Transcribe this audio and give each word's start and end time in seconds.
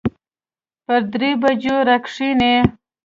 پر 0.85 0.99
دريو 1.11 1.39
بجو 1.41 1.75
راکښېني. 1.87 2.53